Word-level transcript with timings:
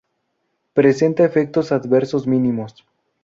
Presenta 0.73 1.23
efectos 1.23 1.71
adversos 1.71 2.25
mínimos. 2.25 2.87